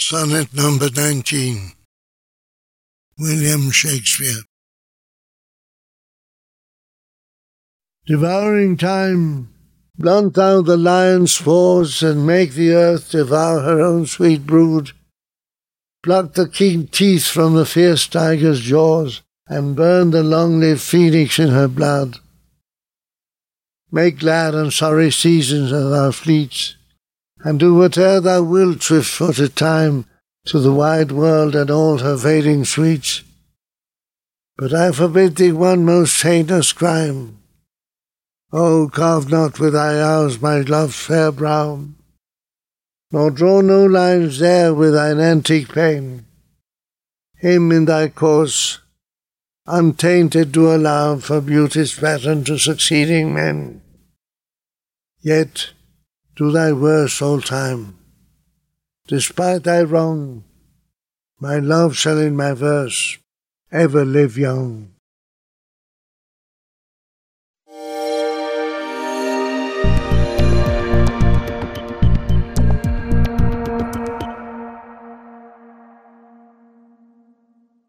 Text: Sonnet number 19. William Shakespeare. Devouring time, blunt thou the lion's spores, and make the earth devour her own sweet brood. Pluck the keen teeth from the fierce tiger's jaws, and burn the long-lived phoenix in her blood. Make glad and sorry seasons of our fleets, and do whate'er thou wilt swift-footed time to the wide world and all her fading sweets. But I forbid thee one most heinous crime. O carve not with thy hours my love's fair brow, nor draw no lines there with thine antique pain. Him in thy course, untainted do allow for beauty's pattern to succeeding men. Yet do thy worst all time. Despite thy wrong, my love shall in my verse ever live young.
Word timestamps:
Sonnet 0.00 0.54
number 0.54 0.88
19. 0.94 1.72
William 3.18 3.72
Shakespeare. 3.72 4.44
Devouring 8.06 8.76
time, 8.76 9.52
blunt 9.98 10.34
thou 10.34 10.62
the 10.62 10.76
lion's 10.76 11.32
spores, 11.34 12.00
and 12.00 12.24
make 12.24 12.52
the 12.52 12.70
earth 12.70 13.10
devour 13.10 13.60
her 13.62 13.80
own 13.80 14.06
sweet 14.06 14.46
brood. 14.46 14.92
Pluck 16.04 16.34
the 16.34 16.48
keen 16.48 16.86
teeth 16.86 17.26
from 17.26 17.54
the 17.54 17.66
fierce 17.66 18.06
tiger's 18.06 18.60
jaws, 18.60 19.22
and 19.48 19.74
burn 19.74 20.12
the 20.12 20.22
long-lived 20.22 20.80
phoenix 20.80 21.40
in 21.40 21.48
her 21.48 21.68
blood. 21.68 22.18
Make 23.90 24.20
glad 24.20 24.54
and 24.54 24.72
sorry 24.72 25.10
seasons 25.10 25.72
of 25.72 25.92
our 25.92 26.12
fleets, 26.12 26.76
and 27.44 27.60
do 27.60 27.74
whate'er 27.74 28.20
thou 28.20 28.42
wilt 28.42 28.82
swift-footed 28.82 29.54
time 29.54 30.04
to 30.44 30.58
the 30.58 30.72
wide 30.72 31.12
world 31.12 31.54
and 31.54 31.70
all 31.70 31.98
her 31.98 32.16
fading 32.16 32.64
sweets. 32.64 33.22
But 34.56 34.74
I 34.74 34.90
forbid 34.92 35.36
thee 35.36 35.52
one 35.52 35.84
most 35.84 36.22
heinous 36.22 36.72
crime. 36.72 37.38
O 38.52 38.88
carve 38.88 39.30
not 39.30 39.60
with 39.60 39.74
thy 39.74 40.02
hours 40.02 40.40
my 40.40 40.60
love's 40.60 40.96
fair 40.96 41.30
brow, 41.30 41.84
nor 43.12 43.30
draw 43.30 43.60
no 43.60 43.84
lines 43.84 44.38
there 44.38 44.74
with 44.74 44.94
thine 44.94 45.20
antique 45.20 45.72
pain. 45.72 46.24
Him 47.36 47.70
in 47.70 47.84
thy 47.84 48.08
course, 48.08 48.80
untainted 49.66 50.50
do 50.50 50.74
allow 50.74 51.18
for 51.18 51.40
beauty's 51.40 51.94
pattern 51.94 52.42
to 52.44 52.58
succeeding 52.58 53.34
men. 53.34 53.82
Yet 55.20 55.70
do 56.38 56.52
thy 56.52 56.70
worst 56.72 57.20
all 57.20 57.40
time. 57.40 57.98
Despite 59.08 59.64
thy 59.64 59.82
wrong, 59.82 60.44
my 61.40 61.58
love 61.58 61.96
shall 61.96 62.18
in 62.18 62.36
my 62.36 62.52
verse 62.52 63.18
ever 63.72 64.04
live 64.04 64.38
young. 64.38 64.94